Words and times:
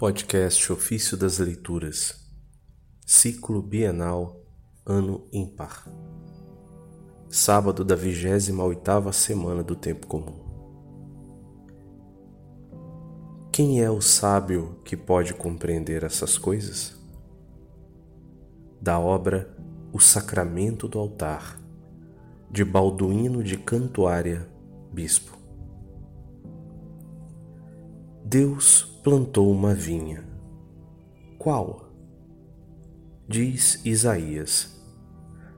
Podcast 0.00 0.72
Ofício 0.72 1.14
das 1.14 1.36
Leituras, 1.36 2.26
Ciclo 3.04 3.60
Bienal, 3.60 4.42
Ano 4.86 5.28
Ímpar. 5.30 5.86
Sábado 7.28 7.84
da 7.84 7.94
28ª 7.94 9.12
semana 9.12 9.62
do 9.62 9.76
Tempo 9.76 10.06
Comum. 10.06 10.40
Quem 13.52 13.82
é 13.82 13.90
o 13.90 14.00
sábio 14.00 14.80
que 14.86 14.96
pode 14.96 15.34
compreender 15.34 16.02
essas 16.02 16.38
coisas? 16.38 16.98
Da 18.80 18.98
obra 18.98 19.54
O 19.92 20.00
Sacramento 20.00 20.88
do 20.88 20.98
Altar, 20.98 21.60
de 22.50 22.64
Balduíno 22.64 23.44
de 23.44 23.58
Cantuária, 23.58 24.48
Bispo. 24.90 25.39
Deus 28.32 28.84
plantou 29.02 29.50
uma 29.50 29.74
vinha. 29.74 30.24
Qual? 31.36 31.90
Diz 33.26 33.84
Isaías: 33.84 34.80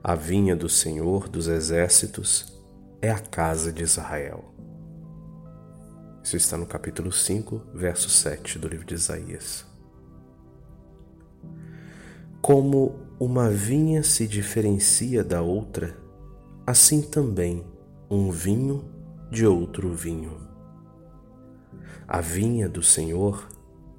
A 0.03 0.15
vinha 0.15 0.55
do 0.55 0.67
Senhor 0.67 1.29
dos 1.29 1.47
Exércitos 1.47 2.59
é 2.99 3.11
a 3.11 3.19
casa 3.19 3.71
de 3.71 3.83
Israel. 3.83 4.55
Isso 6.23 6.35
está 6.35 6.57
no 6.57 6.65
capítulo 6.65 7.11
5, 7.11 7.61
verso 7.75 8.09
7 8.09 8.57
do 8.57 8.67
livro 8.67 8.87
de 8.87 8.95
Isaías. 8.95 9.63
Como 12.41 12.95
uma 13.19 13.51
vinha 13.51 14.01
se 14.01 14.25
diferencia 14.25 15.23
da 15.23 15.43
outra, 15.43 15.95
assim 16.65 17.03
também 17.03 17.63
um 18.09 18.31
vinho 18.31 18.83
de 19.29 19.45
outro 19.45 19.93
vinho. 19.93 20.52
A 22.07 22.21
vinha 22.21 22.67
do 22.67 22.83
Senhor 22.83 23.47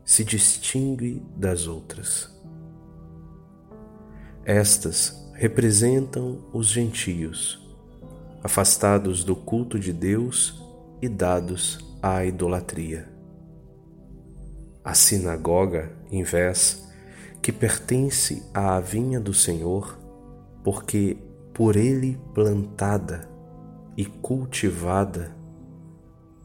se 0.04 0.24
distingue 0.24 1.22
das 1.36 1.66
outras. 1.66 2.30
Estas 4.44 5.30
representam 5.34 6.44
os 6.52 6.68
gentios, 6.68 7.66
afastados 8.42 9.24
do 9.24 9.34
culto 9.34 9.78
de 9.78 9.92
Deus 9.92 10.62
e 11.00 11.08
dados 11.08 11.78
à 12.02 12.24
idolatria. 12.24 13.08
A 14.84 14.92
sinagoga, 14.92 15.90
em 16.10 16.22
vez, 16.22 16.86
que 17.40 17.50
pertence 17.50 18.42
à 18.52 18.78
vinha 18.80 19.18
do 19.18 19.32
Senhor, 19.32 19.98
porque 20.62 21.16
por 21.54 21.76
ele 21.76 22.20
plantada 22.34 23.28
e 23.96 24.04
cultivada, 24.04 25.34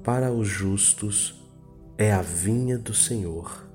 para 0.04 0.32
os 0.32 0.48
justos 0.48 1.36
é 1.98 2.14
a 2.14 2.22
vinha 2.22 2.78
do 2.78 2.94
Senhor. 2.94 3.68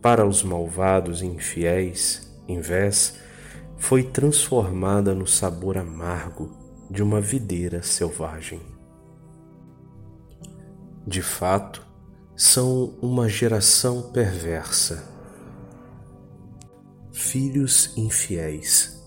Para 0.00 0.26
os 0.26 0.42
malvados 0.42 1.22
e 1.22 1.26
infiéis, 1.26 2.30
vez, 2.60 3.18
foi 3.76 4.04
transformada 4.04 5.14
no 5.14 5.26
sabor 5.26 5.76
amargo 5.76 6.52
de 6.90 7.02
uma 7.02 7.20
videira 7.20 7.82
selvagem. 7.82 8.60
De 11.06 11.20
fato, 11.20 11.84
são 12.36 12.96
uma 13.02 13.28
geração 13.28 14.10
perversa, 14.12 15.04
filhos 17.12 17.96
infiéis. 17.96 19.02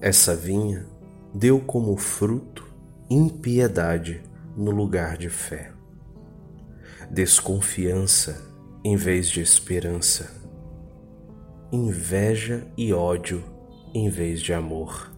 Essa 0.00 0.34
vinha 0.34 0.86
deu 1.34 1.60
como 1.60 1.96
fruto 1.96 2.69
impiedade 3.10 4.22
no 4.56 4.70
lugar 4.70 5.16
de 5.16 5.28
fé 5.28 5.72
desconfiança 7.10 8.48
em 8.84 8.94
vez 8.94 9.28
de 9.28 9.40
esperança, 9.40 10.30
inveja 11.72 12.64
e 12.76 12.92
ódio 12.92 13.42
em 13.92 14.08
vez 14.08 14.40
de 14.40 14.52
amor. 14.52 15.10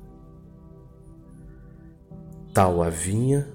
Tal 2.55 2.83
a 2.83 2.89
vinha, 2.89 3.47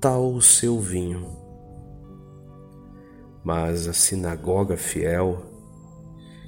tal 0.00 0.32
o 0.32 0.40
seu 0.40 0.80
vinho. 0.80 1.36
Mas 3.44 3.86
a 3.86 3.92
sinagoga 3.92 4.76
fiel, 4.76 5.42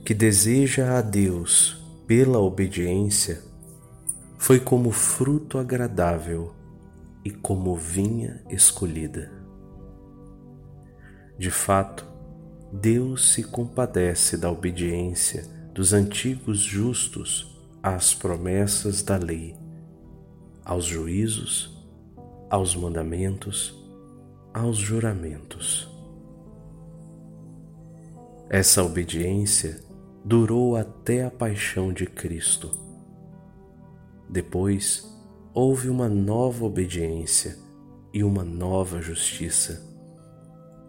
que 0.04 0.14
deseja 0.14 0.98
a 0.98 1.02
Deus 1.02 1.78
pela 2.06 2.38
obediência, 2.38 3.42
foi 4.38 4.58
como 4.58 4.90
fruto 4.90 5.58
agradável 5.58 6.52
e 7.24 7.30
como 7.30 7.74
vinha 7.76 8.42
escolhida. 8.48 9.30
De 11.38 11.50
fato, 11.50 12.06
Deus 12.72 13.32
se 13.32 13.42
compadece 13.42 14.36
da 14.36 14.50
obediência 14.50 15.44
dos 15.74 15.92
antigos 15.92 16.60
justos 16.60 17.60
às 17.82 18.14
promessas 18.14 19.02
da 19.02 19.16
lei, 19.16 19.56
aos 20.64 20.84
juízos, 20.84 21.86
aos 22.48 22.74
mandamentos, 22.74 23.74
aos 24.54 24.76
juramentos. 24.76 25.88
Essa 28.48 28.84
obediência 28.84 29.80
durou 30.24 30.76
até 30.76 31.24
a 31.24 31.30
paixão 31.30 31.92
de 31.92 32.06
Cristo. 32.06 32.70
Depois 34.28 35.11
houve 35.54 35.88
uma 35.88 36.08
nova 36.08 36.64
obediência 36.64 37.56
e 38.12 38.22
uma 38.24 38.44
nova 38.44 39.00
justiça 39.00 39.92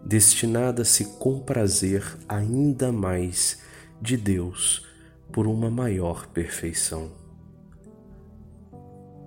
destinada 0.04 0.82
a 0.82 0.84
se 0.84 1.04
comprazer 1.18 2.04
ainda 2.28 2.92
mais 2.92 3.62
de 4.00 4.16
Deus 4.16 4.86
por 5.32 5.46
uma 5.46 5.70
maior 5.70 6.26
perfeição. 6.28 7.10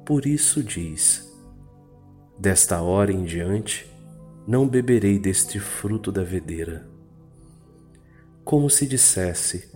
Por 0.06 0.25
isso 0.25 0.62
diz: 0.62 1.28
Desta 2.38 2.81
hora 2.81 3.12
em 3.12 3.24
diante, 3.24 3.92
não 4.46 4.68
beberei 4.68 5.18
deste 5.18 5.59
fruto 5.59 6.12
da 6.12 6.24
videira. 6.24 6.88
Como 8.46 8.69
se 8.69 8.86
dissesse: 8.86 9.69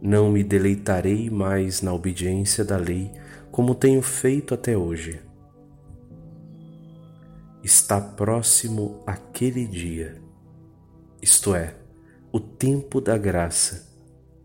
Não 0.00 0.30
me 0.30 0.44
deleitarei 0.44 1.30
mais 1.30 1.80
na 1.80 1.92
obediência 1.92 2.64
da 2.64 2.76
lei, 2.76 3.10
como 3.58 3.74
tenho 3.74 4.00
feito 4.00 4.54
até 4.54 4.76
hoje 4.76 5.20
está 7.60 8.00
próximo 8.00 9.02
aquele 9.04 9.66
dia, 9.66 10.22
isto 11.20 11.56
é, 11.56 11.74
o 12.30 12.38
tempo 12.38 13.00
da 13.00 13.18
graça, 13.18 13.92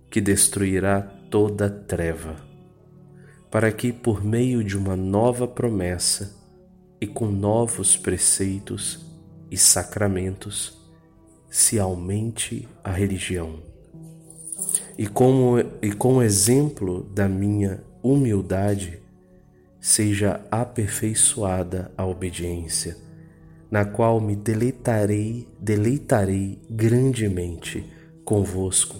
que 0.09 0.19
destruirá 0.19 1.01
toda 1.29 1.69
treva, 1.69 2.37
para 3.51 3.71
que, 3.71 3.93
por 3.93 4.23
meio 4.25 4.63
de 4.63 4.75
uma 4.75 4.95
nova 4.95 5.47
promessa 5.47 6.35
e 6.99 7.05
com 7.05 7.27
novos 7.27 7.95
preceitos 7.95 9.05
e 9.51 9.55
sacramentos, 9.55 10.75
se 11.51 11.79
aumente 11.79 12.67
a 12.83 12.91
religião. 12.91 13.59
E, 14.97 15.03
e 15.83 15.91
com 15.91 16.15
o 16.15 16.23
exemplo 16.23 17.03
da 17.13 17.29
minha 17.29 17.92
humildade, 18.03 19.01
seja 19.79 20.45
aperfeiçoada 20.51 21.91
a 21.97 22.05
obediência, 22.05 22.97
na 23.71 23.85
qual 23.85 24.19
me 24.19 24.35
deleitarei, 24.35 25.47
deleitarei 25.59 26.61
grandemente 26.69 27.89
convosco 28.23 28.97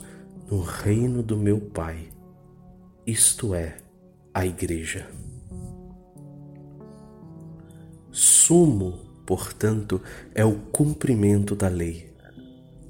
no 0.50 0.62
reino 0.62 1.22
do 1.22 1.38
meu 1.38 1.60
Pai, 1.60 2.10
isto 3.06 3.54
é, 3.54 3.78
a 4.34 4.46
Igreja. 4.46 5.08
Sumo, 8.12 9.00
portanto, 9.26 10.02
é 10.34 10.46
o 10.46 10.56
cumprimento 10.56 11.56
da 11.56 11.68
lei, 11.68 12.14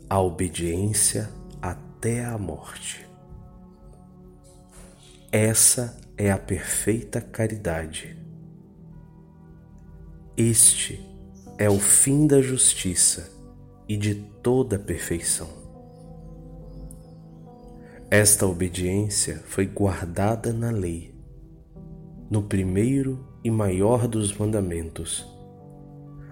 a 0.10 0.20
obediência 0.20 1.30
até 1.62 2.26
a 2.26 2.38
morte. 2.38 3.08
Essa 5.32 5.98
é 6.18 6.32
a 6.32 6.38
perfeita 6.38 7.20
caridade. 7.20 8.16
Este 10.38 11.00
é 11.58 11.70
o 11.70 11.80
fim 11.80 12.28
da 12.28 12.42
justiça 12.42 13.32
e 13.88 13.98
de 13.98 14.16
toda 14.16 14.78
perfeição. 14.78 15.48
Esta 18.12 18.46
obediência 18.46 19.42
foi 19.46 19.66
guardada 19.66 20.54
na 20.54 20.70
lei, 20.70 21.16
no 22.30 22.44
primeiro 22.44 23.28
e 23.44 23.50
maior 23.50 24.08
dos 24.08 24.38
mandamentos. 24.38 25.28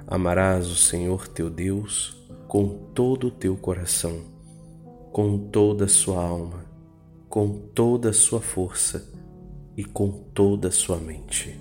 Amarás 0.05 0.67
o 0.67 0.75
Senhor 0.75 1.27
teu 1.27 1.49
Deus 1.49 2.15
com 2.47 2.91
todo 2.93 3.27
o 3.27 3.31
teu 3.31 3.57
coração, 3.57 4.21
com 5.11 5.37
toda 5.49 5.85
a 5.85 5.89
sua 5.89 6.23
alma, 6.23 6.65
com 7.27 7.49
toda 7.73 8.09
a 8.09 8.13
sua 8.13 8.41
força 8.41 9.09
e 9.75 9.83
com 9.83 10.11
toda 10.33 10.67
a 10.67 10.71
sua 10.71 10.97
mente. 10.97 11.59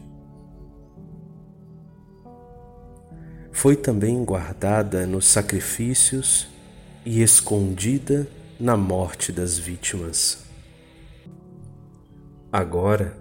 Foi 3.52 3.76
também 3.76 4.24
guardada 4.24 5.06
nos 5.06 5.26
sacrifícios 5.26 6.48
e 7.04 7.22
escondida 7.22 8.26
na 8.58 8.76
morte 8.76 9.32
das 9.32 9.58
vítimas. 9.58 10.44
Agora, 12.52 13.16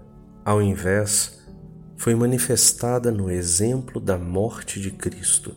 ao 0.45 0.61
invés, 0.61 1.45
foi 1.97 2.15
manifestada 2.15 3.11
no 3.11 3.29
exemplo 3.29 3.99
da 3.99 4.17
morte 4.17 4.79
de 4.79 4.91
Cristo 4.91 5.55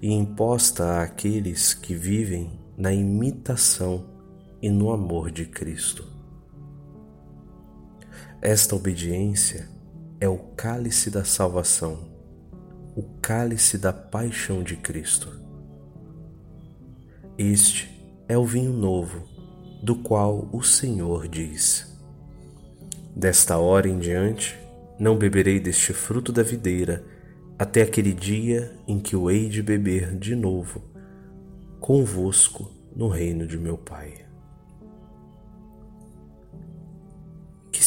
e 0.00 0.12
imposta 0.12 1.02
àqueles 1.02 1.74
que 1.74 1.94
vivem 1.94 2.58
na 2.76 2.92
imitação 2.92 4.06
e 4.62 4.70
no 4.70 4.92
amor 4.92 5.30
de 5.30 5.44
Cristo. 5.44 6.19
Esta 8.40 8.74
obediência 8.74 9.68
é 10.20 10.28
o 10.28 10.36
cálice 10.36 11.10
da 11.10 11.24
salvação, 11.24 12.08
o 12.96 13.02
cálice 13.20 13.78
da 13.78 13.92
paixão 13.92 14.62
de 14.62 14.76
Cristo. 14.76 15.40
Este 17.38 17.90
é 18.28 18.36
o 18.36 18.44
vinho 18.44 18.72
novo, 18.72 19.24
do 19.82 19.96
qual 19.96 20.48
o 20.52 20.62
Senhor 20.62 21.28
diz: 21.28 21.98
Desta 23.16 23.58
hora 23.58 23.88
em 23.88 23.98
diante, 23.98 24.58
não 24.98 25.16
beberei 25.16 25.58
deste 25.58 25.92
fruto 25.92 26.32
da 26.32 26.42
videira, 26.42 27.04
até 27.58 27.82
aquele 27.82 28.12
dia 28.12 28.72
em 28.86 28.98
que 28.98 29.16
o 29.16 29.30
hei 29.30 29.48
de 29.48 29.62
beber 29.62 30.16
de 30.16 30.34
novo 30.34 30.90
convosco 31.80 32.70
no 32.94 33.08
reino 33.08 33.46
de 33.46 33.58
meu 33.58 33.76
Pai. 33.76 34.29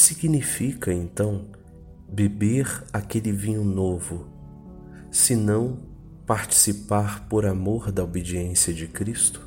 Significa 0.04 0.94
então 0.94 1.48
beber 2.10 2.84
aquele 2.92 3.32
vinho 3.32 3.64
novo, 3.64 4.28
se 5.10 5.34
não 5.36 5.80
participar 6.28 7.28
por 7.30 7.46
amor 7.46 7.90
da 7.90 8.04
obediência 8.04 8.74
de 8.74 8.86
Cristo? 8.86 9.42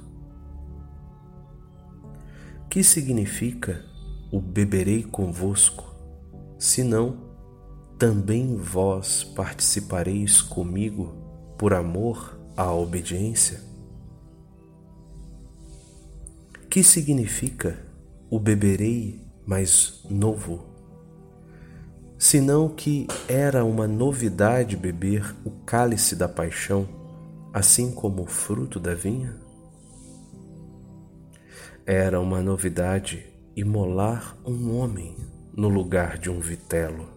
Que 2.70 2.82
significa 2.82 3.85
o 4.32 4.41
beberei 4.41 5.03
convosco, 5.03 5.94
senão 6.58 7.19
também 7.99 8.56
vós 8.56 9.25
participareis 9.25 10.41
comigo 10.41 11.14
por 11.58 11.75
amor 11.75 12.41
à 12.56 12.73
obediência? 12.73 13.61
Que 16.70 16.82
significa 16.82 17.79
o 18.31 18.38
beberei 18.41 19.25
mais 19.46 20.02
novo? 20.10 20.64
Senão 22.19 22.69
que 22.69 23.06
era 23.28 23.64
uma 23.64 23.87
novidade 23.87 24.76
beber 24.76 25.37
o 25.44 25.50
cálice 25.50 26.16
da 26.16 26.28
paixão, 26.28 26.88
assim 27.52 27.93
como 27.93 28.22
o 28.22 28.26
fruto 28.26 28.81
da 28.81 28.94
vinha? 28.94 29.37
Era 31.84 32.20
uma 32.20 32.43
novidade 32.43 33.26
imolar 33.54 34.37
um 34.44 34.76
homem 34.76 35.16
no 35.54 35.69
lugar 35.69 36.19
de 36.19 36.28
um 36.28 36.40
vitelo. 36.40 37.08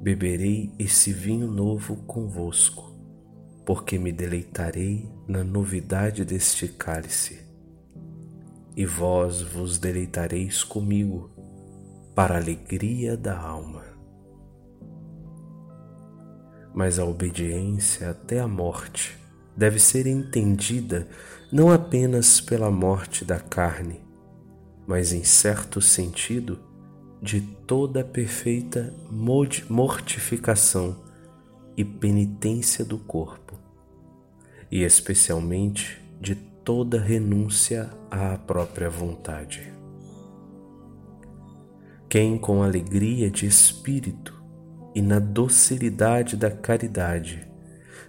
Beberei 0.00 0.74
esse 0.78 1.12
vinho 1.12 1.46
novo 1.46 1.96
convosco, 2.04 2.92
porque 3.64 3.98
me 3.98 4.10
deleitarei 4.10 5.08
na 5.28 5.44
novidade 5.44 6.24
deste 6.24 6.66
cálice, 6.66 7.43
e 8.76 8.84
vós 8.84 9.40
vos 9.40 9.78
deleitareis 9.78 10.64
comigo, 10.64 11.30
para 12.14 12.34
a 12.34 12.38
alegria 12.38 13.16
da 13.16 13.38
alma. 13.38 13.82
Mas 16.72 16.98
a 16.98 17.04
obediência 17.04 18.10
até 18.10 18.40
a 18.40 18.48
morte 18.48 19.16
deve 19.56 19.78
ser 19.78 20.06
entendida 20.06 21.08
não 21.52 21.70
apenas 21.70 22.40
pela 22.40 22.70
morte 22.70 23.24
da 23.24 23.38
carne, 23.38 24.00
mas 24.86 25.12
em 25.12 25.22
certo 25.22 25.80
sentido 25.80 26.58
de 27.22 27.40
toda 27.40 28.00
a 28.00 28.04
perfeita 28.04 28.92
mortificação 29.70 31.02
e 31.76 31.84
penitência 31.84 32.84
do 32.84 32.98
corpo, 32.98 33.58
e 34.70 34.82
especialmente 34.82 36.00
de 36.20 36.34
toda 36.64 36.98
renúncia 36.98 37.90
à 38.10 38.36
própria 38.38 38.88
vontade. 38.88 39.72
Quem 42.08 42.38
com 42.38 42.62
alegria 42.62 43.30
de 43.30 43.46
espírito 43.46 44.42
e 44.94 45.02
na 45.02 45.18
docilidade 45.18 46.36
da 46.36 46.50
caridade 46.50 47.54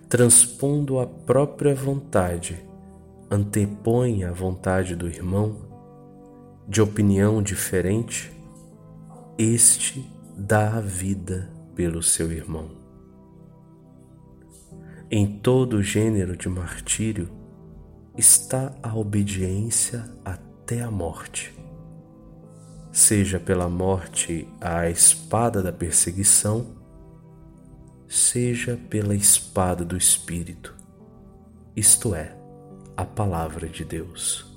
transpondo 0.07 1.00
a 1.00 1.07
própria 1.07 1.74
vontade, 1.74 2.63
antepõe 3.30 4.24
a 4.24 4.31
vontade 4.31 4.96
do 4.96 5.08
irmão, 5.08 5.58
de 6.68 6.81
opinião 6.81 7.42
diferente, 7.42 8.31
este 9.38 10.10
dá 10.38 10.78
a 10.78 10.80
vida 10.80 11.51
pelo 11.75 12.01
seu 12.01 12.31
irmão. 12.31 12.69
Em 15.10 15.40
todo 15.40 15.84
gênero 15.84 16.38
de 16.38 16.50
martírio 16.50 17.30
está 18.18 18.74
a 18.82 18.96
obediência 18.96 20.10
até 20.24 20.82
a 20.82 20.90
morte, 20.90 21.54
seja 22.92 23.40
pela 23.40 23.68
morte 23.68 24.48
à 24.62 24.90
espada 24.90 25.62
da 25.62 25.72
perseguição, 25.72 26.66
seja 28.08 28.78
pela 28.90 29.16
espada 29.16 29.84
do 29.84 29.98
Espírito, 29.98 30.76
isto 31.76 32.16
é, 32.16 32.38
a 32.96 33.04
Palavra 33.04 33.68
de 33.68 33.84
Deus. 33.84 34.55